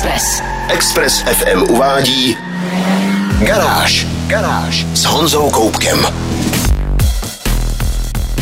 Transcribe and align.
Express. 0.00 0.42
Express 0.68 1.22
FM 1.22 1.62
uvádí 1.62 2.36
Garáž. 3.46 4.06
Garáž 4.26 4.86
s 4.94 5.04
Honzou 5.04 5.50
Koupkem. 5.50 5.98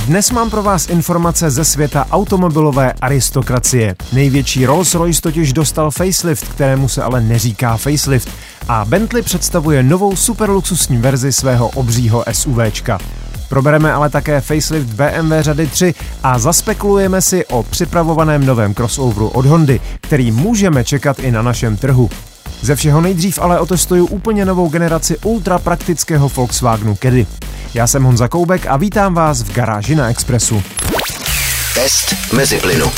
Dnes 0.06 0.30
mám 0.30 0.50
pro 0.50 0.62
vás 0.62 0.88
informace 0.88 1.50
ze 1.50 1.64
světa 1.64 2.06
automobilové 2.10 2.92
aristokracie. 2.92 3.96
Největší 4.12 4.66
Rolls-Royce 4.66 5.20
totiž 5.20 5.52
dostal 5.52 5.90
facelift, 5.90 6.48
kterému 6.48 6.88
se 6.88 7.02
ale 7.02 7.20
neříká 7.20 7.76
facelift. 7.76 8.28
A 8.68 8.84
Bentley 8.84 9.22
představuje 9.22 9.82
novou 9.82 10.16
superluxusní 10.16 10.96
verzi 10.96 11.32
svého 11.32 11.68
obřího 11.68 12.24
SUVčka. 12.32 12.98
Probereme 13.48 13.92
ale 13.92 14.10
také 14.10 14.40
facelift 14.40 14.88
BMW 14.88 15.32
řady 15.40 15.66
3 15.66 15.94
a 16.22 16.38
zaspekulujeme 16.38 17.22
si 17.22 17.46
o 17.46 17.62
připravovaném 17.62 18.46
novém 18.46 18.74
crossoveru 18.74 19.28
od 19.28 19.46
Hondy, 19.46 19.80
který 20.00 20.30
můžeme 20.30 20.84
čekat 20.84 21.18
i 21.18 21.30
na 21.30 21.42
našem 21.42 21.76
trhu. 21.76 22.10
Ze 22.62 22.76
všeho 22.76 23.00
nejdřív 23.00 23.38
ale 23.38 23.60
otestuju 23.60 24.06
úplně 24.06 24.44
novou 24.44 24.68
generaci 24.68 25.18
ultra 25.18 25.58
praktického 25.58 26.28
Volkswagenu 26.28 26.96
Caddy. 27.02 27.26
Já 27.74 27.86
jsem 27.86 28.02
Honza 28.02 28.28
Koubek 28.28 28.66
a 28.66 28.76
vítám 28.76 29.14
vás 29.14 29.42
v 29.42 29.52
garáži 29.52 29.94
na 29.94 30.10
Expressu. 30.10 30.62
Test 31.74 32.14
mezi 32.32 32.60
plynu. 32.60 32.90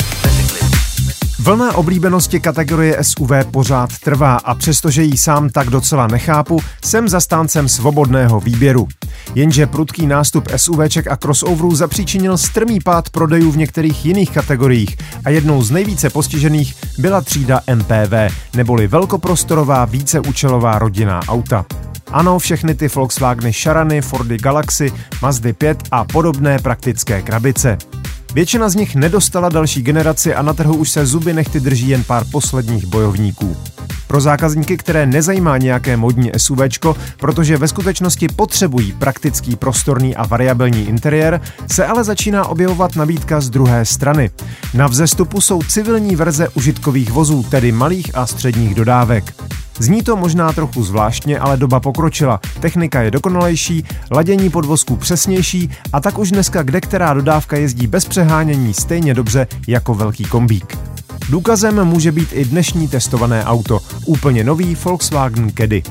Vlna 1.39 1.75
oblíbenosti 1.75 2.39
kategorie 2.39 2.97
SUV 3.01 3.31
pořád 3.51 3.89
trvá 4.03 4.35
a 4.35 4.55
přestože 4.55 5.03
ji 5.03 5.17
sám 5.17 5.49
tak 5.49 5.69
docela 5.69 6.07
nechápu, 6.07 6.59
jsem 6.85 7.09
zastáncem 7.09 7.69
svobodného 7.69 8.39
výběru. 8.39 8.87
Jenže 9.35 9.67
prudký 9.67 10.07
nástup 10.07 10.47
SUVček 10.55 11.07
a 11.07 11.17
crossoverů 11.17 11.75
zapříčinil 11.75 12.37
strmý 12.37 12.79
pád 12.79 13.09
prodejů 13.09 13.51
v 13.51 13.57
některých 13.57 14.05
jiných 14.05 14.31
kategoriích 14.31 14.97
a 15.25 15.29
jednou 15.29 15.63
z 15.63 15.71
nejvíce 15.71 16.09
postižených 16.09 16.75
byla 16.97 17.21
třída 17.21 17.61
MPV, 17.75 18.13
neboli 18.55 18.87
velkoprostorová 18.87 19.85
víceúčelová 19.85 20.79
rodinná 20.79 21.21
auta. 21.27 21.65
Ano, 22.11 22.39
všechny 22.39 22.75
ty 22.75 22.87
Volkswageny 22.87 23.53
Šarany, 23.53 24.01
Fordy 24.01 24.37
Galaxy, 24.37 24.93
Mazdy 25.21 25.53
5 25.53 25.83
a 25.91 26.03
podobné 26.03 26.59
praktické 26.59 27.21
krabice. 27.21 27.77
Většina 28.33 28.69
z 28.69 28.75
nich 28.75 28.95
nedostala 28.95 29.49
další 29.49 29.81
generaci 29.81 30.35
a 30.35 30.41
na 30.41 30.53
trhu 30.53 30.75
už 30.75 30.89
se 30.89 31.05
zuby 31.05 31.33
nechty 31.33 31.59
drží 31.59 31.89
jen 31.89 32.03
pár 32.03 32.23
posledních 32.31 32.85
bojovníků. 32.85 33.57
Pro 34.11 34.21
zákazníky, 34.21 34.77
které 34.77 35.05
nezajímá 35.05 35.57
nějaké 35.57 35.97
modní 35.97 36.31
SUVčko, 36.37 36.95
protože 37.17 37.57
ve 37.57 37.67
skutečnosti 37.67 38.27
potřebují 38.27 38.91
praktický, 38.91 39.55
prostorný 39.55 40.15
a 40.15 40.25
variabilní 40.27 40.87
interiér, 40.87 41.41
se 41.67 41.85
ale 41.85 42.03
začíná 42.03 42.47
objevovat 42.47 42.95
nabídka 42.95 43.41
z 43.41 43.49
druhé 43.49 43.85
strany. 43.85 44.29
Na 44.73 44.87
vzestupu 44.87 45.41
jsou 45.41 45.63
civilní 45.63 46.15
verze 46.15 46.49
užitkových 46.49 47.11
vozů, 47.11 47.43
tedy 47.43 47.71
malých 47.71 48.17
a 48.17 48.25
středních 48.25 48.75
dodávek. 48.75 49.33
Zní 49.79 50.03
to 50.03 50.17
možná 50.17 50.53
trochu 50.53 50.83
zvláštně, 50.83 51.39
ale 51.39 51.57
doba 51.57 51.79
pokročila. 51.79 52.39
Technika 52.59 53.01
je 53.01 53.11
dokonalejší, 53.11 53.85
ladění 54.11 54.49
podvozků 54.49 54.95
přesnější 54.95 55.69
a 55.93 55.99
tak 55.99 56.17
už 56.17 56.31
dneska 56.31 56.63
kde 56.63 56.81
která 56.81 57.13
dodávka 57.13 57.57
jezdí 57.57 57.87
bez 57.87 58.05
přehánění 58.05 58.73
stejně 58.73 59.13
dobře 59.13 59.47
jako 59.67 59.93
velký 59.93 60.23
kombík. 60.23 60.90
Důkazem 61.31 61.85
může 61.85 62.11
být 62.11 62.29
i 62.31 62.45
dnešní 62.45 62.87
testované 62.87 63.45
auto, 63.45 63.79
úplně 64.05 64.43
nový 64.43 64.77
Volkswagen 64.83 65.51
Caddy. 65.57 65.83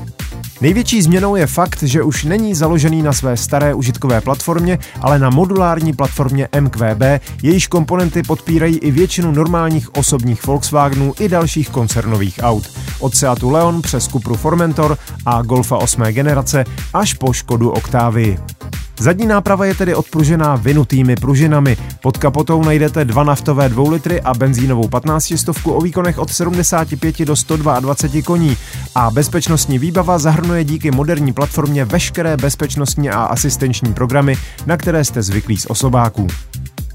Největší 0.61 1.01
změnou 1.01 1.35
je 1.35 1.47
fakt, 1.47 1.83
že 1.83 2.03
už 2.03 2.23
není 2.23 2.55
založený 2.55 3.01
na 3.01 3.13
své 3.13 3.37
staré 3.37 3.73
užitkové 3.73 4.21
platformě, 4.21 4.79
ale 4.99 5.19
na 5.19 5.29
modulární 5.29 5.93
platformě 5.93 6.47
MQB, 6.59 7.01
jejíž 7.43 7.67
komponenty 7.67 8.23
podpírají 8.23 8.77
i 8.77 8.91
většinu 8.91 9.31
normálních 9.31 9.95
osobních 9.95 10.47
Volkswagenů 10.47 11.13
i 11.19 11.29
dalších 11.29 11.69
koncernových 11.69 12.39
aut. 12.43 12.69
Od 12.99 13.15
Seatu 13.15 13.49
Leon 13.49 13.81
přes 13.81 14.07
Cupru 14.07 14.35
Formentor 14.35 14.97
a 15.25 15.41
Golfa 15.41 15.77
8. 15.77 16.01
generace 16.01 16.63
až 16.93 17.13
po 17.13 17.33
Škodu 17.33 17.69
Octavii. 17.69 18.60
Zadní 18.99 19.27
náprava 19.27 19.65
je 19.65 19.75
tedy 19.75 19.95
odpružená 19.95 20.55
vynutými 20.55 21.15
pružinami. 21.15 21.77
Pod 22.01 22.17
kapotou 22.17 22.63
najdete 22.63 23.05
dva 23.05 23.23
naftové 23.23 23.69
2 23.69 23.89
litry 23.89 24.21
a 24.21 24.33
benzínovou 24.33 24.87
15 24.87 25.33
stovku 25.35 25.71
o 25.71 25.81
výkonech 25.81 26.19
od 26.19 26.29
75 26.29 27.19
do 27.25 27.35
122 27.35 28.21
koní. 28.21 28.57
A 28.95 29.11
bezpečnostní 29.11 29.79
výbava 29.79 30.19
zahrnuje 30.19 30.63
díky 30.63 30.91
moderní 30.91 31.33
platformě 31.33 31.85
veškeré 31.85 32.37
bezpečnostní 32.37 33.09
a 33.09 33.23
asistenční 33.23 33.93
programy, 33.93 34.37
na 34.65 34.77
které 34.77 35.05
jste 35.05 35.21
zvyklí 35.21 35.57
z 35.57 35.65
osobáků. 35.65 36.27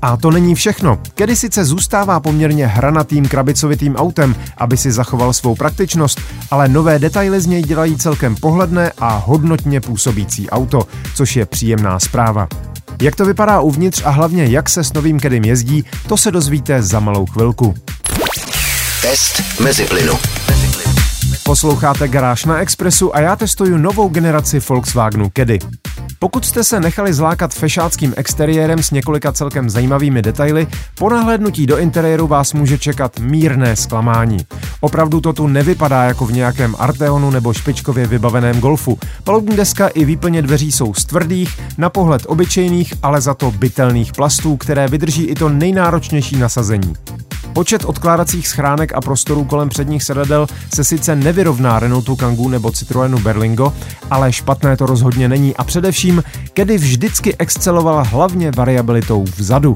A 0.02 0.16
to 0.16 0.30
není 0.30 0.54
všechno. 0.54 0.98
Kedy 1.14 1.36
sice 1.36 1.64
zůstává 1.64 2.20
poměrně 2.20 2.66
hranatým 2.66 3.28
krabicovitým 3.28 3.96
autem, 3.96 4.36
aby 4.56 4.76
si 4.76 4.92
zachoval 4.92 5.32
svou 5.32 5.54
praktičnost, 5.54 6.20
ale 6.50 6.68
nové 6.68 6.98
detaily 6.98 7.40
z 7.40 7.46
něj 7.46 7.62
dělají 7.62 7.96
celkem 7.96 8.36
pohledné 8.36 8.92
a 8.98 9.22
hodnotně 9.26 9.80
působící 9.80 10.50
auto, 10.50 10.82
což 11.14 11.36
je 11.36 11.46
příjemná 11.46 11.98
zpráva. 12.00 12.48
Jak 13.02 13.16
to 13.16 13.24
vypadá 13.24 13.60
uvnitř 13.60 14.02
a 14.04 14.10
hlavně 14.10 14.44
jak 14.44 14.68
se 14.68 14.84
s 14.84 14.92
novým 14.92 15.20
Kedym 15.20 15.44
jezdí, 15.44 15.84
to 16.08 16.16
se 16.16 16.30
dozvíte 16.30 16.82
za 16.82 17.00
malou 17.00 17.26
chvilku. 17.26 17.74
Test 19.02 19.60
mezi 19.60 19.84
plynu. 19.84 20.14
Posloucháte 21.44 22.08
Garáž 22.08 22.44
na 22.44 22.58
Expressu 22.58 23.16
a 23.16 23.20
já 23.20 23.36
testuju 23.36 23.76
novou 23.76 24.08
generaci 24.08 24.60
Volkswagenu 24.68 25.30
Caddy. 25.36 25.58
Pokud 26.18 26.44
jste 26.44 26.64
se 26.64 26.80
nechali 26.80 27.14
zlákat 27.14 27.54
fešáckým 27.54 28.14
exteriérem 28.16 28.82
s 28.82 28.90
několika 28.90 29.32
celkem 29.32 29.70
zajímavými 29.70 30.22
detaily, 30.22 30.66
po 30.94 31.10
nahlédnutí 31.10 31.66
do 31.66 31.78
interiéru 31.78 32.26
vás 32.26 32.52
může 32.52 32.78
čekat 32.78 33.18
mírné 33.18 33.76
zklamání. 33.76 34.38
Opravdu 34.80 35.20
to 35.20 35.32
tu 35.32 35.46
nevypadá 35.46 36.04
jako 36.04 36.26
v 36.26 36.32
nějakém 36.32 36.74
Arteonu 36.78 37.30
nebo 37.30 37.52
špičkově 37.52 38.06
vybaveném 38.06 38.60
golfu. 38.60 38.98
Palubní 39.24 39.56
deska 39.56 39.88
i 39.88 40.04
výplně 40.04 40.42
dveří 40.42 40.72
jsou 40.72 40.94
z 40.94 41.04
tvrdých, 41.04 41.60
na 41.78 41.90
pohled 41.90 42.22
obyčejných, 42.26 42.94
ale 43.02 43.20
za 43.20 43.34
to 43.34 43.50
bytelných 43.50 44.12
plastů, 44.12 44.56
které 44.56 44.88
vydrží 44.88 45.24
i 45.24 45.34
to 45.34 45.48
nejnáročnější 45.48 46.36
nasazení. 46.36 46.94
Počet 47.56 47.84
odkládacích 47.84 48.48
schránek 48.48 48.92
a 48.94 49.00
prostorů 49.00 49.44
kolem 49.44 49.68
předních 49.68 50.02
sedadel 50.02 50.46
se 50.74 50.84
sice 50.84 51.16
nevyrovná 51.16 51.78
Renaultu 51.78 52.16
Kangoo 52.16 52.48
nebo 52.48 52.72
Citroenu 52.72 53.18
Berlingo, 53.18 53.72
ale 54.10 54.32
špatné 54.32 54.76
to 54.76 54.86
rozhodně 54.86 55.28
není 55.28 55.56
a 55.56 55.64
především, 55.64 56.05
kedy 56.52 56.78
vždycky 56.78 57.36
excelovala 57.36 58.02
hlavně 58.02 58.50
variabilitou 58.50 59.24
vzadu. 59.36 59.74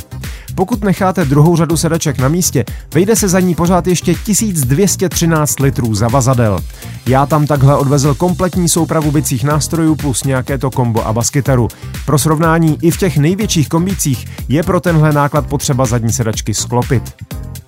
Pokud 0.55 0.85
necháte 0.85 1.25
druhou 1.25 1.57
řadu 1.57 1.77
sedaček 1.77 2.19
na 2.19 2.29
místě, 2.29 2.65
vejde 2.95 3.17
se 3.17 3.29
za 3.29 3.41
ní 3.41 3.55
pořád 3.55 3.87
ještě 3.87 4.15
1213 4.15 5.61
litrů 5.61 5.95
zavazadel. 5.95 6.59
Já 7.07 7.27
tam 7.27 7.47
takhle 7.47 7.77
odvezl 7.77 8.15
kompletní 8.15 8.69
soupravu 8.69 9.11
bicích 9.11 9.45
nástrojů 9.45 9.95
plus 9.95 10.25
nějaké 10.25 10.59
to 10.59 10.71
kombo 10.71 11.07
a 11.07 11.13
baskytaru. 11.13 11.69
Pro 12.07 12.19
srovnání 12.19 12.79
i 12.83 12.91
v 12.91 12.99
těch 12.99 13.19
největších 13.19 13.69
kombících 13.69 14.27
je 14.49 14.63
pro 14.63 14.81
tenhle 14.81 15.13
náklad 15.13 15.47
potřeba 15.47 15.87
zadní 15.87 16.13
sedačky 16.13 16.55
sklopit. 16.55 17.15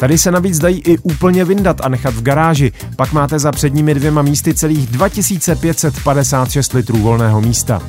Tady 0.02 0.18
se 0.18 0.30
navíc 0.30 0.58
dají 0.58 0.80
i 0.80 0.98
úplně 0.98 1.44
vyndat 1.44 1.80
a 1.80 1.88
nechat 1.88 2.14
v 2.14 2.22
garáži, 2.22 2.72
pak 2.96 3.12
máte 3.12 3.38
za 3.38 3.52
předními 3.52 3.94
dvěma 3.94 4.22
místy 4.22 4.54
celých 4.54 4.86
2556 4.86 6.72
litrů 6.72 6.98
volného 6.98 7.40
místa. 7.40 7.82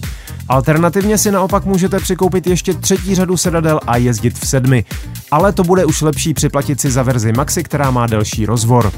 Alternativně 0.48 1.18
si 1.18 1.32
naopak 1.32 1.66
můžete 1.66 2.00
přikoupit 2.00 2.48
ještě 2.48 2.74
třetí 2.74 3.16
řadu 3.16 3.38
sedadel 3.38 3.80
a 3.88 3.98
jezdit 3.98 4.40
v 4.40 4.48
sedmi, 4.48 4.86
ale 5.32 5.52
to 5.52 5.64
bude 5.64 5.86
už 5.86 6.02
lepší 6.02 6.34
připlatit 6.34 6.82
si 6.82 6.92
za 6.92 7.04
verzi 7.04 7.32
Maxi, 7.32 7.64
která 7.64 7.92
má 7.92 8.08
delší 8.08 8.46
rozvor. 8.46 8.92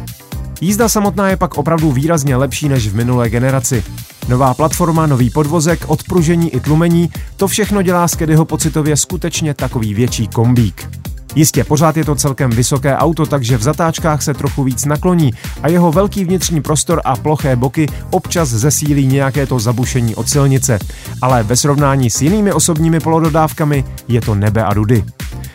Jízda 0.61 0.89
samotná 0.89 1.29
je 1.29 1.37
pak 1.37 1.57
opravdu 1.57 1.91
výrazně 1.91 2.35
lepší 2.35 2.69
než 2.69 2.87
v 2.87 2.95
minulé 2.95 3.29
generaci. 3.29 3.83
Nová 4.29 4.53
platforma, 4.53 5.07
nový 5.07 5.29
podvozek, 5.29 5.85
odpružení 5.87 6.55
i 6.55 6.59
tlumení, 6.59 7.09
to 7.37 7.47
všechno 7.47 7.81
dělá 7.81 8.07
z 8.07 8.15
Kedyho 8.15 8.45
pocitově 8.45 8.97
skutečně 8.97 9.53
takový 9.53 9.93
větší 9.93 10.27
kombík. 10.27 10.89
Jistě, 11.35 11.63
pořád 11.63 11.97
je 11.97 12.05
to 12.05 12.15
celkem 12.15 12.49
vysoké 12.49 12.97
auto, 12.97 13.25
takže 13.25 13.57
v 13.57 13.61
zatáčkách 13.61 14.21
se 14.21 14.33
trochu 14.33 14.63
víc 14.63 14.85
nakloní 14.85 15.33
a 15.61 15.67
jeho 15.67 15.91
velký 15.91 16.25
vnitřní 16.25 16.61
prostor 16.61 17.01
a 17.05 17.15
ploché 17.15 17.55
boky 17.55 17.87
občas 18.09 18.49
zesílí 18.49 19.07
nějaké 19.07 19.47
to 19.47 19.59
zabušení 19.59 20.15
od 20.15 20.29
silnice. 20.29 20.79
Ale 21.21 21.43
ve 21.43 21.55
srovnání 21.55 22.09
s 22.09 22.21
jinými 22.21 22.53
osobními 22.53 22.99
polododávkami 22.99 23.85
je 24.07 24.21
to 24.21 24.35
nebe 24.35 24.63
a 24.63 24.73
dudy. 24.73 25.03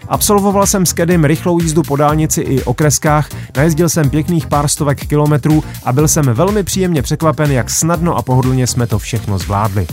Absolvoval 0.08 0.66
jsem 0.66 0.86
s 0.86 0.92
Kedym 0.92 1.24
rychlou 1.24 1.60
jízdu 1.60 1.82
po 1.82 1.96
dálnici 1.96 2.40
i 2.40 2.62
okreskách, 2.62 3.28
najezdil 3.56 3.88
jsem 3.88 4.10
pěkných 4.10 4.46
pár 4.46 4.68
stovek 4.68 5.06
kilometrů 5.06 5.64
a 5.84 5.92
byl 5.92 6.08
jsem 6.08 6.24
velmi 6.24 6.62
příjemně 6.62 7.02
překvapen, 7.02 7.50
jak 7.52 7.70
snadno 7.70 8.16
a 8.16 8.22
pohodlně 8.22 8.66
jsme 8.66 8.86
to 8.86 8.98
všechno 8.98 9.38
zvládli. 9.38 9.86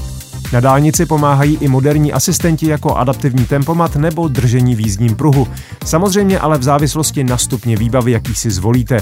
Na 0.53 0.59
dálnici 0.59 1.05
pomáhají 1.05 1.57
i 1.61 1.67
moderní 1.67 2.13
asistenti 2.13 2.67
jako 2.67 2.95
adaptivní 2.95 3.45
tempomat 3.45 3.95
nebo 3.95 4.27
držení 4.27 4.75
v 4.75 4.79
jízdním 4.79 5.15
pruhu. 5.15 5.47
Samozřejmě 5.85 6.39
ale 6.39 6.57
v 6.57 6.63
závislosti 6.63 7.23
na 7.23 7.37
stupni 7.37 7.75
výbavy, 7.75 8.11
jaký 8.11 8.35
si 8.35 8.51
zvolíte. 8.51 9.01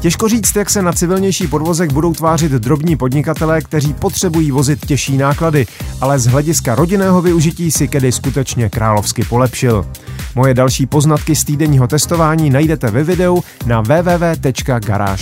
Těžko 0.00 0.28
říct, 0.28 0.56
jak 0.56 0.70
se 0.70 0.82
na 0.82 0.92
civilnější 0.92 1.46
podvozek 1.46 1.92
budou 1.92 2.14
tvářit 2.14 2.52
drobní 2.52 2.96
podnikatelé, 2.96 3.60
kteří 3.60 3.92
potřebují 3.94 4.50
vozit 4.50 4.86
těžší 4.86 5.16
náklady, 5.16 5.66
ale 6.00 6.18
z 6.18 6.26
hlediska 6.26 6.74
rodinného 6.74 7.22
využití 7.22 7.70
si 7.70 7.88
kedy 7.88 8.12
skutečně 8.12 8.68
královsky 8.68 9.24
polepšil. 9.24 9.86
Moje 10.34 10.54
další 10.54 10.86
poznatky 10.86 11.36
z 11.36 11.44
týdenního 11.44 11.86
testování 11.86 12.50
najdete 12.50 12.90
ve 12.90 13.04
videu 13.04 13.42
na 13.66 13.80
www.garage.cz. 13.80 15.16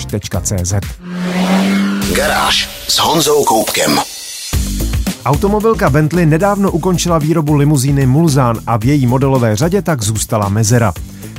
Garáž 2.15 2.85
s 2.89 2.99
Honzou 2.99 3.45
Koupkem. 3.45 4.01
Automobilka 5.29 5.91
Bentley 5.91 6.27
nedávno 6.27 6.71
ukončila 6.71 7.19
výrobu 7.19 7.55
limuzíny 7.55 8.07
Mulzán 8.07 8.57
a 8.67 8.77
v 8.77 8.85
její 8.85 9.07
modelové 9.07 9.57
řadě 9.57 9.83
tak 9.83 10.03
zůstala 10.03 10.49
mezera. 10.49 10.93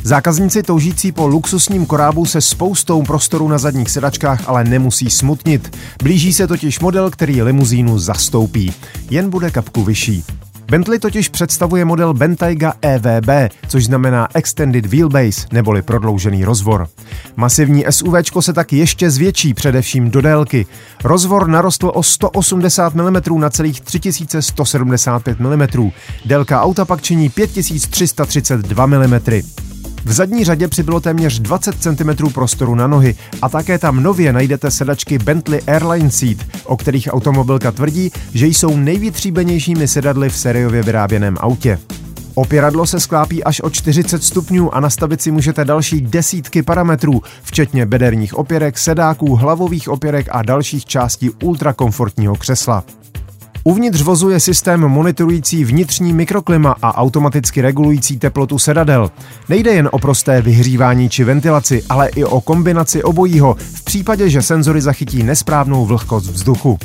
Zákazníci 0.04 0.64
toužící 0.64 1.12
po 1.12 1.28
luxusním 1.28 1.86
korábu 1.86 2.26
se 2.26 2.42
spoustou 2.42 3.04
prostoru 3.04 3.48
na 3.48 3.58
zadních 3.58 3.90
sedačkách 3.90 4.50
ale 4.50 4.64
nemusí 4.64 5.10
smutnit. 5.10 5.78
Blíží 6.04 6.34
se 6.34 6.48
totiž 6.48 6.80
model, 6.80 7.12
který 7.12 7.42
limuzínu 7.42 8.00
zastoupí. 8.00 8.74
Jen 9.10 9.30
bude 9.30 9.52
kapku 9.52 9.84
vyšší. 9.84 10.24
Bentley 10.70 11.00
totiž 11.00 11.30
představuje 11.30 11.86
model 11.86 12.14
Bentayga 12.14 12.74
EVB, 12.82 13.54
což 13.68 13.86
znamená 13.86 14.28
Extended 14.34 14.86
Wheelbase 14.86 15.48
neboli 15.52 15.82
prodloužený 15.82 16.46
rozvor. 16.46 16.88
Masivní 17.36 17.86
SUV 17.90 18.14
se 18.40 18.54
tak 18.54 18.74
ještě 18.74 19.12
zvětší, 19.12 19.54
především 19.54 20.12
do 20.12 20.22
délky. 20.22 20.66
Rozvor 21.04 21.48
narostl 21.48 21.92
o 21.94 22.04
180 22.04 22.94
mm 22.96 23.40
na 23.40 23.50
celých 23.50 23.82
3175 23.82 25.40
mm. 25.40 25.92
Délka 26.26 26.62
auta 26.62 26.86
pak 26.86 27.02
činí 27.02 27.30
5332 27.30 28.86
mm. 28.86 29.20
V 30.06 30.12
zadní 30.12 30.46
řadě 30.46 30.68
přibylo 30.68 31.00
téměř 31.00 31.40
20 31.40 31.76
cm 31.82 32.32
prostoru 32.34 32.76
na 32.76 32.88
nohy 32.88 33.16
a 33.42 33.50
také 33.50 33.80
tam 33.80 34.04
nově 34.04 34.34
najdete 34.34 34.72
sedačky 34.72 35.18
Bentley 35.18 35.62
Airline 35.68 36.12
Seat, 36.12 36.38
o 36.64 36.78
kterých 36.78 37.08
automobilka 37.12 37.72
tvrdí, 37.72 38.12
že 38.34 38.48
jsou 38.48 38.78
nejvytříbenějšími 38.78 39.88
sedadly 39.88 40.30
v 40.30 40.38
sériově 40.38 40.84
vyráběném 40.84 41.38
autě. 41.40 41.80
Opěradlo 42.34 42.88
se 42.88 43.00
sklápí 43.00 43.44
až 43.44 43.62
o 43.62 43.70
40 43.70 44.24
stupňů 44.24 44.76
a 44.76 44.80
nastavit 44.80 45.22
si 45.22 45.32
můžete 45.32 45.66
další 45.66 46.02
desítky 46.02 46.64
parametrů, 46.64 47.22
včetně 47.44 47.86
bederních 47.86 48.38
opěrek, 48.38 48.78
sedáků, 48.78 49.36
hlavových 49.36 49.90
opěrek 49.90 50.28
a 50.32 50.42
dalších 50.42 50.86
částí 50.86 51.30
ultrakomfortního 51.44 52.36
křesla. 52.36 52.84
Uvnitř 53.64 54.02
vozu 54.02 54.30
je 54.30 54.40
systém 54.40 54.82
monitorující 54.82 55.64
vnitřní 55.64 56.14
mikroklima 56.14 56.76
a 56.82 56.98
automaticky 56.98 57.62
regulující 57.62 58.20
teplotu 58.20 58.60
sedadel. 58.60 59.12
Nejde 59.50 59.72
jen 59.72 59.90
o 59.92 60.00
prosté 60.00 60.42
vyhřívání 60.42 61.10
či 61.10 61.24
ventilaci, 61.24 61.84
ale 61.90 62.08
i 62.08 62.24
o 62.24 62.42
kombinaci 62.42 63.04
obojího 63.04 63.56
v 63.60 63.84
případě, 63.84 64.30
že 64.30 64.42
senzory 64.42 64.82
zachytí 64.82 65.24
nesprávnou 65.24 65.86
vlhkost 65.86 66.30
vzduchu. 66.30 66.78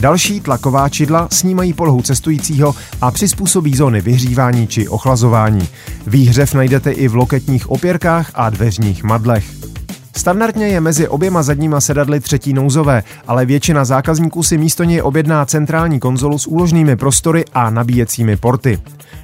Další 0.00 0.40
tlaková 0.40 0.88
čidla 0.88 1.28
snímají 1.30 1.72
polohu 1.72 2.02
cestujícího 2.02 2.74
a 3.00 3.10
přizpůsobí 3.10 3.76
zóny 3.76 4.00
vyhřívání 4.00 4.66
či 4.66 4.88
ochlazování. 4.88 5.68
Výhřev 6.06 6.54
najdete 6.54 6.92
i 6.92 7.08
v 7.08 7.14
loketních 7.14 7.70
opěrkách 7.70 8.30
a 8.34 8.50
dveřních 8.50 9.04
madlech. 9.04 9.71
Standardně 10.16 10.68
je 10.68 10.80
mezi 10.80 11.08
oběma 11.08 11.42
zadníma 11.42 11.80
sedadly 11.80 12.20
třetí 12.20 12.52
nouzové, 12.52 13.02
ale 13.26 13.46
většina 13.46 13.84
zákazníků 13.84 14.42
si 14.42 14.58
místo 14.58 14.84
něj 14.84 15.02
objedná 15.02 15.46
centrální 15.46 16.00
konzolu 16.00 16.38
s 16.38 16.46
úložnými 16.46 16.96
prostory 16.96 17.44
a 17.54 17.70
nabíjecími 17.70 18.36
porty. 18.36 18.78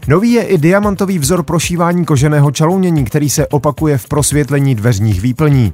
Nový 0.08 0.32
je 0.32 0.42
i 0.42 0.58
diamantový 0.58 1.18
vzor 1.18 1.42
prošívání 1.42 2.04
koženého 2.04 2.50
čalounění, 2.50 3.04
který 3.04 3.30
se 3.30 3.46
opakuje 3.46 3.98
v 3.98 4.08
prosvětlení 4.08 4.74
dveřních 4.74 5.20
výplní. 5.20 5.72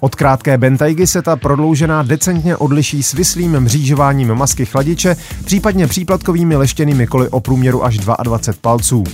Od 0.00 0.14
krátké 0.14 0.58
Bentaygy 0.58 1.06
se 1.06 1.22
ta 1.22 1.36
prodloužená 1.36 2.02
decentně 2.02 2.56
odliší 2.56 3.02
svislým 3.02 3.60
mřížováním 3.60 4.34
masky 4.34 4.66
chladiče, 4.66 5.16
případně 5.44 5.86
příplatkovými 5.86 6.56
leštěnými 6.56 7.06
koly 7.06 7.28
o 7.28 7.40
průměru 7.40 7.84
až 7.84 7.98
22 7.98 8.60
palců. 8.60 9.04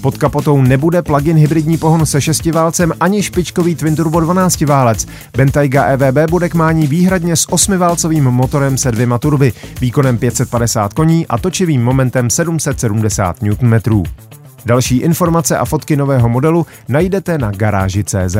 Pod 0.00 0.18
kapotou 0.18 0.62
nebude 0.62 1.02
plug-in 1.02 1.36
hybridní 1.36 1.78
pohon 1.78 2.06
se 2.06 2.20
šestiválcem 2.20 2.92
ani 3.00 3.22
špičkový 3.22 3.74
twin 3.74 3.96
turbo 3.96 4.20
12 4.20 4.60
válec. 4.60 5.06
Bentayga 5.36 5.84
EVB 5.84 6.30
bude 6.30 6.48
k 6.48 6.54
mání 6.54 6.86
výhradně 6.86 7.36
s 7.36 7.52
osmiválcovým 7.52 8.24
motorem 8.24 8.78
se 8.78 8.92
dvěma 8.92 9.18
turby, 9.18 9.52
výkonem 9.80 10.18
550 10.18 10.94
koní 10.94 11.26
a 11.26 11.38
točivým 11.38 11.82
momentem 11.82 12.30
770 12.30 13.36
Nm. 13.42 14.04
Další 14.66 14.96
informace 14.96 15.58
a 15.58 15.64
fotky 15.64 15.96
nového 15.96 16.28
modelu 16.28 16.66
najdete 16.88 17.38
na 17.38 17.50
garáži.cz. 17.50 18.36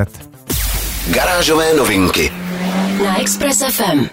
Garážové 1.11 1.75
novinky 1.75 2.33
na 3.05 3.21
Express 3.21 3.63
FM. 3.71 4.06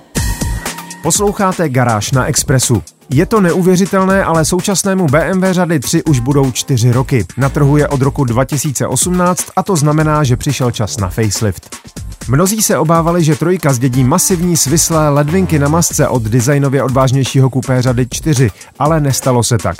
Posloucháte 1.03 1.69
Garáž 1.69 2.11
na 2.11 2.25
Expressu. 2.25 2.83
Je 3.09 3.25
to 3.25 3.41
neuvěřitelné, 3.41 4.23
ale 4.23 4.45
současnému 4.45 5.07
BMW 5.07 5.51
řady 5.51 5.79
3 5.79 6.03
už 6.03 6.19
budou 6.19 6.51
4 6.51 6.91
roky. 6.91 7.25
Na 7.37 7.49
trhu 7.49 7.77
je 7.77 7.87
od 7.87 8.01
roku 8.01 8.23
2018 8.23 9.45
a 9.55 9.63
to 9.63 9.75
znamená, 9.75 10.23
že 10.23 10.37
přišel 10.37 10.71
čas 10.71 10.97
na 10.97 11.09
facelift. 11.09 11.75
Mnozí 12.27 12.61
se 12.61 12.77
obávali, 12.77 13.23
že 13.23 13.35
trojka 13.35 13.73
zdědí 13.73 14.03
masivní 14.03 14.57
svislé 14.57 15.09
ledvinky 15.09 15.59
na 15.59 15.67
masce 15.67 16.07
od 16.07 16.23
designově 16.23 16.83
odvážnějšího 16.83 17.49
kupé 17.49 17.81
řady 17.81 18.07
4, 18.11 18.51
ale 18.79 18.99
nestalo 18.99 19.43
se 19.43 19.57
tak. 19.57 19.75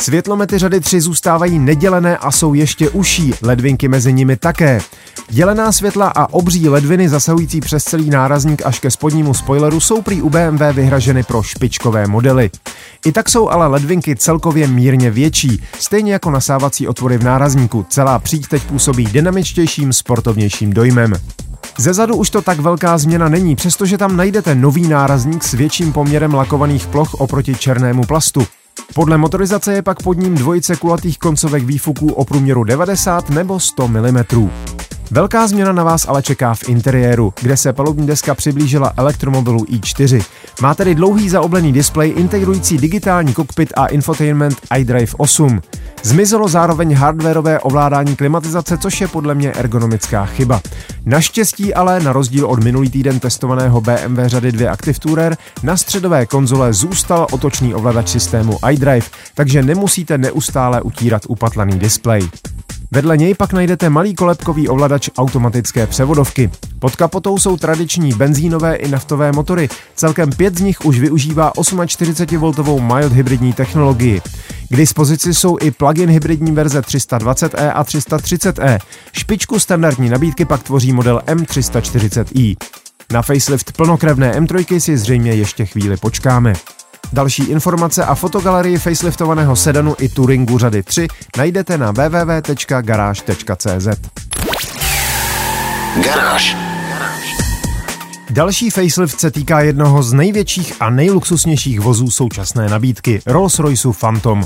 Světlomety 0.00 0.58
řady 0.58 0.80
3 0.80 1.00
zůstávají 1.00 1.58
nedělené 1.58 2.16
a 2.16 2.30
jsou 2.30 2.54
ještě 2.54 2.90
uší, 2.90 3.34
ledvinky 3.42 3.88
mezi 3.88 4.12
nimi 4.12 4.36
také. 4.36 4.80
Dělená 5.28 5.72
světla 5.72 6.12
a 6.16 6.32
obří 6.32 6.68
ledviny 6.68 7.08
zasahující 7.08 7.60
přes 7.60 7.84
celý 7.84 8.10
nárazník 8.10 8.62
až 8.66 8.80
ke 8.80 8.90
spodnímu 8.90 9.34
spoileru 9.34 9.80
jsou 9.80 10.02
prý 10.02 10.22
u 10.22 10.30
BMW 10.30 10.72
vyhraženy 10.72 11.22
pro 11.22 11.42
špičkové 11.42 12.06
modely. 12.06 12.50
I 13.06 13.12
tak 13.12 13.28
jsou 13.28 13.48
ale 13.48 13.66
ledvinky 13.66 14.16
celkově 14.16 14.66
mírně 14.66 15.10
větší, 15.10 15.62
stejně 15.80 16.12
jako 16.12 16.30
nasávací 16.30 16.88
otvory 16.88 17.18
v 17.18 17.24
nárazníku. 17.24 17.86
Celá 17.88 18.18
příď 18.18 18.48
teď 18.48 18.62
působí 18.62 19.04
dynamičtějším, 19.04 19.92
sportovnějším 19.92 20.72
dojmem. 20.72 21.14
Ze 21.78 21.94
zadu 21.94 22.16
už 22.16 22.30
to 22.30 22.42
tak 22.42 22.60
velká 22.60 22.98
změna 22.98 23.28
není, 23.28 23.56
přestože 23.56 23.98
tam 23.98 24.16
najdete 24.16 24.54
nový 24.54 24.88
nárazník 24.88 25.44
s 25.44 25.52
větším 25.52 25.92
poměrem 25.92 26.34
lakovaných 26.34 26.86
ploch 26.86 27.14
oproti 27.14 27.54
černému 27.54 28.04
plastu. 28.04 28.46
Podle 28.94 29.18
motorizace 29.18 29.72
je 29.74 29.82
pak 29.82 30.02
pod 30.02 30.18
ním 30.18 30.34
dvojice 30.34 30.76
kulatých 30.76 31.18
koncovek 31.18 31.62
výfuků 31.62 32.12
o 32.12 32.24
průměru 32.24 32.64
90 32.64 33.30
nebo 33.30 33.60
100 33.60 33.88
mm. 33.88 34.24
Velká 35.10 35.46
změna 35.46 35.72
na 35.72 35.84
vás 35.84 36.08
ale 36.08 36.22
čeká 36.22 36.54
v 36.54 36.68
interiéru, 36.68 37.32
kde 37.40 37.56
se 37.56 37.72
palubní 37.72 38.06
deska 38.06 38.34
přiblížila 38.34 38.92
elektromobilu 38.96 39.58
i4. 39.58 40.24
Má 40.62 40.74
tedy 40.74 40.94
dlouhý 40.94 41.28
zaoblený 41.28 41.72
displej 41.72 42.14
integrující 42.16 42.78
digitální 42.78 43.34
kokpit 43.34 43.72
a 43.76 43.86
infotainment 43.86 44.56
iDrive 44.78 45.12
8. 45.16 45.60
Zmizelo 46.02 46.48
zároveň 46.48 46.94
hardwareové 46.94 47.60
ovládání 47.60 48.16
klimatizace, 48.16 48.78
což 48.78 49.00
je 49.00 49.08
podle 49.08 49.34
mě 49.34 49.52
ergonomická 49.52 50.26
chyba. 50.26 50.60
Naštěstí 51.04 51.74
ale, 51.74 52.00
na 52.00 52.12
rozdíl 52.12 52.46
od 52.46 52.64
minulý 52.64 52.90
týden 52.90 53.20
testovaného 53.20 53.80
BMW 53.80 54.26
řady 54.26 54.52
2 54.52 54.70
Active 54.70 54.98
Tourer, 55.00 55.36
na 55.62 55.76
středové 55.76 56.26
konzole 56.26 56.72
zůstal 56.72 57.26
otočný 57.30 57.74
ovladač 57.74 58.08
systému 58.08 58.58
iDrive, 58.70 59.06
takže 59.34 59.62
nemusíte 59.62 60.18
neustále 60.18 60.82
utírat 60.82 61.22
upatlaný 61.28 61.78
displej. 61.78 62.28
Vedle 62.94 63.16
něj 63.16 63.34
pak 63.34 63.52
najdete 63.52 63.90
malý 63.90 64.14
kolebkový 64.14 64.68
ovladač 64.68 65.10
automatické 65.18 65.86
převodovky. 65.86 66.50
Pod 66.78 66.96
kapotou 66.96 67.38
jsou 67.38 67.56
tradiční 67.56 68.12
benzínové 68.12 68.74
i 68.74 68.88
naftové 68.88 69.32
motory. 69.32 69.68
Celkem 69.94 70.30
pět 70.30 70.58
z 70.58 70.60
nich 70.60 70.84
už 70.84 70.98
využívá 70.98 71.52
48V 71.52 72.94
mild 72.94 73.12
hybridní 73.12 73.52
technologii. 73.52 74.20
K 74.70 74.76
dispozici 74.76 75.34
jsou 75.34 75.58
i 75.60 75.70
plug-in 75.70 76.10
hybridní 76.10 76.52
verze 76.52 76.80
320e 76.80 77.72
a 77.74 77.84
330e. 77.84 78.78
Špičku 79.12 79.58
standardní 79.58 80.08
nabídky 80.08 80.44
pak 80.44 80.62
tvoří 80.62 80.92
model 80.92 81.22
M340i. 81.26 82.56
Na 83.12 83.22
facelift 83.22 83.72
plnokrevné 83.72 84.40
M3 84.40 84.78
si 84.78 84.98
zřejmě 84.98 85.32
ještě 85.32 85.66
chvíli 85.66 85.96
počkáme. 85.96 86.52
Další 87.12 87.42
informace 87.42 88.04
a 88.04 88.14
fotogalerii 88.14 88.78
faceliftovaného 88.78 89.56
sedanu 89.56 89.94
i 89.98 90.08
Touringu 90.08 90.58
řady 90.58 90.82
3 90.82 91.08
najdete 91.36 91.78
na 91.78 91.90
www.garage.cz. 91.90 93.88
Garáž. 96.04 96.63
Další 98.34 98.70
facelift 98.70 99.20
se 99.20 99.30
týká 99.30 99.60
jednoho 99.60 100.02
z 100.02 100.12
největších 100.12 100.74
a 100.80 100.90
nejluxusnějších 100.90 101.80
vozů 101.80 102.10
současné 102.10 102.68
nabídky, 102.68 103.22
Rolls-Royce 103.26 103.92
Phantom. 104.00 104.44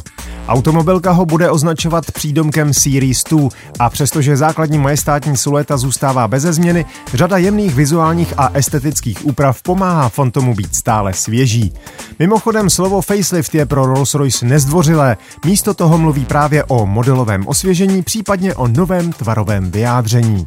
Automobilka 0.48 1.10
ho 1.10 1.26
bude 1.26 1.50
označovat 1.50 2.10
přídomkem 2.10 2.74
Series 2.74 3.24
2 3.24 3.48
a 3.78 3.90
přestože 3.90 4.36
základní 4.36 4.78
majestátní 4.78 5.36
silueta 5.36 5.76
zůstává 5.76 6.28
beze 6.28 6.52
změny, 6.52 6.84
řada 7.14 7.36
jemných 7.36 7.74
vizuálních 7.74 8.34
a 8.36 8.50
estetických 8.54 9.26
úprav 9.26 9.62
pomáhá 9.62 10.08
Phantomu 10.08 10.54
být 10.54 10.74
stále 10.74 11.14
svěží. 11.14 11.72
Mimochodem 12.18 12.70
slovo 12.70 13.00
facelift 13.00 13.54
je 13.54 13.66
pro 13.66 13.94
Rolls-Royce 13.94 14.46
nezdvořilé, 14.46 15.16
místo 15.44 15.74
toho 15.74 15.98
mluví 15.98 16.24
právě 16.24 16.64
o 16.64 16.86
modelovém 16.86 17.46
osvěžení, 17.46 18.02
případně 18.02 18.54
o 18.54 18.68
novém 18.68 19.12
tvarovém 19.12 19.70
vyjádření. 19.70 20.44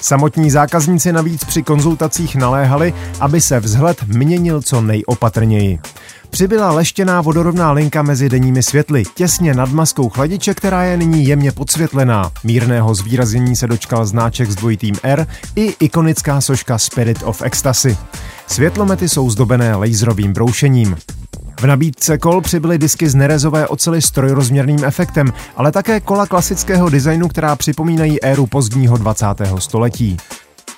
Samotní 0.00 0.50
zákazníci 0.50 1.12
navíc 1.12 1.44
při 1.44 1.62
konzultacích 1.62 2.36
naléhali, 2.36 2.75
aby 3.20 3.40
se 3.40 3.60
vzhled 3.60 4.02
měnil 4.06 4.62
co 4.62 4.80
nejopatrněji. 4.80 5.78
Přibyla 6.30 6.72
leštěná 6.72 7.20
vodorovná 7.20 7.72
linka 7.72 8.02
mezi 8.02 8.28
denními 8.28 8.62
světly, 8.62 9.02
těsně 9.14 9.54
nad 9.54 9.72
maskou 9.72 10.08
chladiče, 10.08 10.54
která 10.54 10.84
je 10.84 10.96
nyní 10.96 11.26
jemně 11.26 11.52
podsvětlená. 11.52 12.32
Mírného 12.44 12.94
zvýraznění 12.94 13.56
se 13.56 13.66
dočkal 13.66 14.06
znáček 14.06 14.50
s 14.50 14.54
dvojitým 14.54 14.94
R 15.02 15.26
i 15.56 15.74
ikonická 15.80 16.40
soška 16.40 16.78
Spirit 16.78 17.18
of 17.24 17.42
Ecstasy. 17.42 17.96
Světlomety 18.46 19.08
jsou 19.08 19.30
zdobené 19.30 19.76
laserovým 19.76 20.32
broušením. 20.32 20.96
V 21.60 21.64
nabídce 21.66 22.18
kol 22.18 22.40
přibyly 22.40 22.78
disky 22.78 23.08
z 23.08 23.14
nerezové 23.14 23.66
ocely 23.66 24.02
s 24.02 24.10
trojrozměrným 24.10 24.84
efektem, 24.84 25.32
ale 25.56 25.72
také 25.72 26.00
kola 26.00 26.26
klasického 26.26 26.88
designu, 26.88 27.28
která 27.28 27.56
připomínají 27.56 28.24
éru 28.24 28.46
pozdního 28.46 28.96
20. 28.96 29.26
století. 29.58 30.16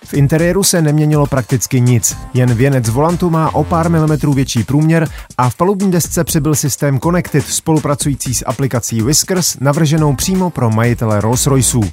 V 0.08 0.14
interiéru 0.14 0.62
se 0.62 0.82
neměnilo 0.82 1.26
prakticky 1.26 1.80
nic, 1.80 2.16
jen 2.34 2.54
věnec 2.54 2.88
volantu 2.88 3.30
má 3.30 3.54
o 3.54 3.64
pár 3.64 3.90
milimetrů 3.90 4.32
větší 4.32 4.64
průměr 4.64 5.08
a 5.38 5.50
v 5.50 5.54
palubní 5.54 5.90
desce 5.90 6.24
přibyl 6.24 6.54
systém 6.54 7.00
Connected 7.00 7.46
spolupracující 7.46 8.34
s 8.34 8.44
aplikací 8.46 9.02
Whiskers 9.02 9.56
navrženou 9.60 10.16
přímo 10.16 10.50
pro 10.50 10.70
majitele 10.70 11.20
Rolls-Royceů. 11.20 11.90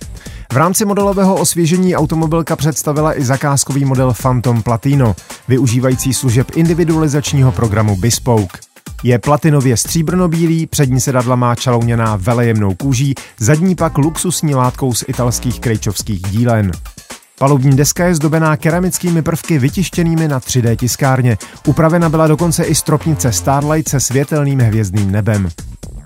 V 0.53 0.57
rámci 0.57 0.85
modelového 0.85 1.35
osvěžení 1.35 1.95
automobilka 1.95 2.55
představila 2.55 3.19
i 3.19 3.25
zakázkový 3.25 3.85
model 3.85 4.13
Phantom 4.21 4.63
Platino, 4.63 5.15
využívající 5.47 6.13
služeb 6.13 6.51
individualizačního 6.55 7.51
programu 7.51 7.95
Bespoke. 7.95 8.57
Je 9.03 9.19
platinově 9.19 9.77
stříbrnobílý, 9.77 10.67
přední 10.67 10.99
sedadla 10.99 11.35
má 11.35 11.55
čalouněná 11.55 12.15
velejemnou 12.15 12.75
kůží, 12.75 13.15
zadní 13.39 13.75
pak 13.75 13.97
luxusní 13.97 14.55
látkou 14.55 14.93
z 14.93 15.03
italských 15.07 15.59
krejčovských 15.59 16.21
dílen. 16.21 16.71
Palubní 17.39 17.75
deska 17.75 18.05
je 18.05 18.15
zdobená 18.15 18.57
keramickými 18.57 19.21
prvky 19.21 19.59
vytištěnými 19.59 20.27
na 20.27 20.39
3D 20.39 20.75
tiskárně. 20.75 21.37
Upravena 21.67 22.09
byla 22.09 22.27
dokonce 22.27 22.63
i 22.63 22.75
stropnice 22.75 23.31
Starlight 23.31 23.89
se 23.89 23.99
světelným 23.99 24.59
hvězdným 24.59 25.11
nebem. 25.11 25.49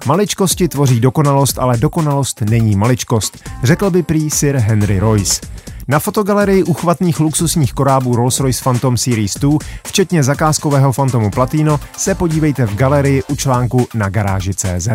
Maličkosti 0.06 0.68
tvoří 0.68 1.00
dokonalost, 1.00 1.60
ale 1.60 1.78
dokonalost 1.78 2.42
není 2.42 2.76
maličkost, 2.76 3.38
řekl 3.64 3.90
by 3.90 4.04
prý 4.04 4.30
Sir 4.30 4.58
Henry 4.58 5.00
Royce. 5.00 5.42
Na 5.88 6.00
fotogalerii 6.00 6.64
uchvatných 6.64 7.20
luxusních 7.20 7.74
korábů 7.74 8.16
Rolls-Royce 8.16 8.64
Phantom 8.64 8.98
Series 8.98 9.34
2, 9.34 9.58
včetně 9.88 10.24
zakázkového 10.24 10.94
Phantomu 10.94 11.32
Platino, 11.32 11.80
se 11.98 12.16
podívejte 12.16 12.66
v 12.66 12.76
galerii 12.76 13.24
u 13.24 13.36
článku 13.36 13.88
na 13.94 14.10
garáži.cz. 14.10 14.88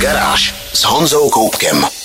Garáž 0.00 0.54
s 0.74 0.84
Honzou 0.84 1.30
Koupkem. 1.30 2.01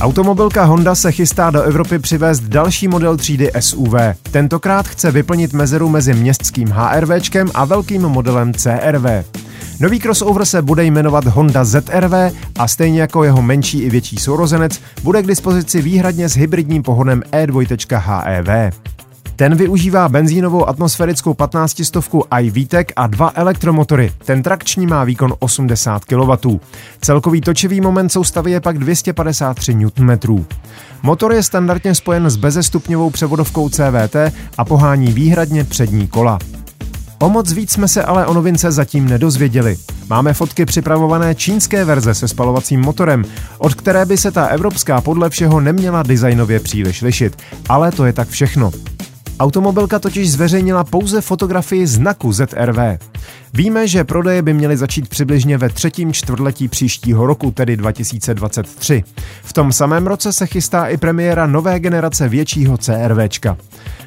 Automobilka 0.00 0.64
Honda 0.64 0.94
se 0.94 1.12
chystá 1.12 1.50
do 1.50 1.62
Evropy 1.62 1.98
přivést 1.98 2.40
další 2.40 2.88
model 2.88 3.16
třídy 3.16 3.50
SUV. 3.60 3.94
Tentokrát 4.30 4.88
chce 4.88 5.10
vyplnit 5.10 5.52
mezeru 5.52 5.88
mezi 5.88 6.14
městským 6.14 6.68
HRVčkem 6.68 7.48
a 7.54 7.64
velkým 7.64 8.02
modelem 8.02 8.54
CRV. 8.54 9.04
Nový 9.80 10.00
crossover 10.00 10.44
se 10.44 10.62
bude 10.62 10.84
jmenovat 10.84 11.24
Honda 11.26 11.64
ZRV 11.64 12.12
a 12.58 12.68
stejně 12.68 13.00
jako 13.00 13.24
jeho 13.24 13.42
menší 13.42 13.82
i 13.82 13.90
větší 13.90 14.16
sourozenec 14.16 14.80
bude 15.02 15.22
k 15.22 15.26
dispozici 15.26 15.82
výhradně 15.82 16.28
s 16.28 16.36
hybridním 16.36 16.82
pohonem 16.82 17.22
E2 17.32 17.98
HEV. 17.98 18.74
Ten 19.40 19.54
využívá 19.54 20.08
benzínovou 20.08 20.68
atmosférickou 20.68 21.34
15 21.34 21.84
stovku 21.84 22.24
iVTEC 22.40 22.88
a 22.96 23.06
dva 23.06 23.32
elektromotory. 23.34 24.12
Ten 24.24 24.42
trakční 24.42 24.86
má 24.86 25.04
výkon 25.04 25.34
80 25.38 26.04
kW. 26.04 26.56
Celkový 27.00 27.40
točivý 27.40 27.80
moment 27.80 28.08
soustavy 28.08 28.50
je 28.50 28.60
pak 28.60 28.78
253 28.78 29.74
Nm. 29.74 30.44
Motor 31.02 31.32
je 31.32 31.42
standardně 31.42 31.94
spojen 31.94 32.30
s 32.30 32.36
bezestupňovou 32.36 33.10
převodovkou 33.10 33.68
CVT 33.68 34.16
a 34.58 34.64
pohání 34.64 35.12
výhradně 35.12 35.64
přední 35.64 36.08
kola. 36.08 36.38
O 37.18 37.28
moc 37.28 37.52
víc 37.52 37.72
jsme 37.72 37.88
se 37.88 38.02
ale 38.02 38.26
o 38.26 38.34
novince 38.34 38.72
zatím 38.72 39.08
nedozvěděli. 39.08 39.76
Máme 40.08 40.34
fotky 40.34 40.64
připravované 40.64 41.34
čínské 41.34 41.84
verze 41.84 42.14
se 42.14 42.28
spalovacím 42.28 42.80
motorem, 42.80 43.24
od 43.58 43.74
které 43.74 44.04
by 44.06 44.16
se 44.16 44.30
ta 44.30 44.46
evropská 44.46 45.00
podle 45.00 45.30
všeho 45.30 45.60
neměla 45.60 46.02
designově 46.02 46.60
příliš 46.60 47.02
lišit, 47.02 47.36
ale 47.68 47.92
to 47.92 48.04
je 48.04 48.12
tak 48.12 48.28
všechno. 48.28 48.70
Automobilka 49.40 49.98
totiž 49.98 50.32
zveřejnila 50.32 50.84
pouze 50.84 51.20
fotografii 51.20 51.86
znaku 51.86 52.32
ZRV. 52.32 52.78
Víme, 53.54 53.88
že 53.88 54.04
prodeje 54.04 54.42
by 54.42 54.54
měly 54.54 54.76
začít 54.76 55.08
přibližně 55.08 55.58
ve 55.58 55.68
třetím 55.68 56.12
čtvrtletí 56.12 56.68
příštího 56.68 57.26
roku, 57.26 57.50
tedy 57.50 57.76
2023. 57.76 59.04
V 59.42 59.52
tom 59.52 59.72
samém 59.72 60.06
roce 60.06 60.32
se 60.32 60.46
chystá 60.46 60.86
i 60.86 60.96
premiéra 60.96 61.46
nové 61.46 61.80
generace 61.80 62.28
většího 62.28 62.78
CRVčka. 62.78 63.56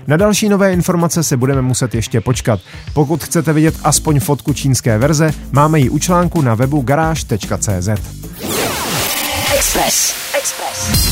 Na 0.07 0.17
další 0.17 0.49
nové 0.49 0.73
informace 0.73 1.23
se 1.23 1.37
budeme 1.37 1.61
muset 1.61 1.95
ještě 1.95 2.21
počkat. 2.21 2.59
Pokud 2.93 3.23
chcete 3.23 3.53
vidět 3.53 3.75
aspoň 3.83 4.19
fotku 4.19 4.53
čínské 4.53 4.97
verze, 4.97 5.31
máme 5.51 5.79
ji 5.79 5.89
u 5.89 5.99
článku 5.99 6.41
na 6.41 6.55
webu 6.55 6.81
garáž.cz. 6.81 7.89
Express. 9.55 10.15
Express. 10.37 11.03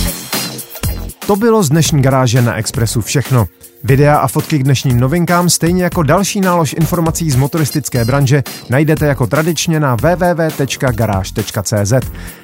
To 1.28 1.36
bylo 1.36 1.64
z 1.64 1.70
dnešní 1.70 2.02
garáže 2.02 2.42
na 2.42 2.56
Expressu 2.56 3.02
všechno. 3.02 3.48
Videa 3.84 4.18
a 4.18 4.28
fotky 4.28 4.60
k 4.60 4.64
dnešním 4.64 5.00
novinkám, 5.00 5.50
stejně 5.50 5.84
jako 5.84 6.04
další 6.04 6.42
nálož 6.42 6.74
informací 6.74 7.32
z 7.32 7.36
motoristické 7.36 8.06
branže, 8.06 8.44
najdete 8.70 9.06
jako 9.06 9.28
tradičně 9.28 9.80
na 9.80 9.96
www.garage.cz. 9.96 11.94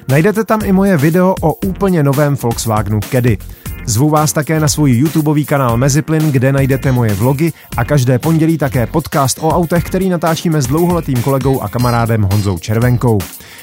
Najdete 0.08 0.44
tam 0.44 0.60
i 0.64 0.72
moje 0.72 0.96
video 0.96 1.34
o 1.40 1.54
úplně 1.54 2.02
novém 2.02 2.36
Volkswagenu 2.36 3.00
Caddy. 3.00 3.38
Zvu 3.86 4.10
vás 4.10 4.32
také 4.32 4.60
na 4.60 4.68
svůj 4.68 4.92
YouTubeový 4.92 5.44
kanál 5.44 5.76
Meziplyn, 5.76 6.32
kde 6.32 6.52
najdete 6.52 6.92
moje 6.92 7.14
vlogy 7.14 7.52
a 7.76 7.84
každé 7.84 8.18
pondělí 8.18 8.58
také 8.58 8.86
podcast 8.86 9.38
o 9.40 9.48
autech, 9.48 9.84
který 9.84 10.08
natáčíme 10.08 10.62
s 10.62 10.66
dlouholetým 10.66 11.22
kolegou 11.22 11.60
a 11.60 11.68
kamarádem 11.68 12.22
Honzou 12.22 12.58
Červenkou. 12.58 13.18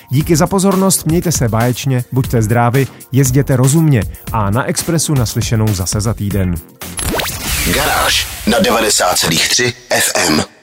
Díky 0.10 0.36
za 0.36 0.48
pozornost, 0.48 1.06
mějte 1.06 1.32
se 1.32 1.50
báječně, 1.50 2.04
buďte 2.12 2.42
zdraví, 2.42 2.88
jezděte 3.12 3.56
rozumně 3.56 4.04
a 4.32 4.50
na 4.50 4.64
Expressu 4.64 5.14
naslyšenou 5.14 5.68
zase 5.68 6.02
za 6.02 6.14
týden. 6.14 6.56
Garáž 7.72 8.28
na 8.46 8.60
90,3 8.60 9.74
FM. 9.90 10.55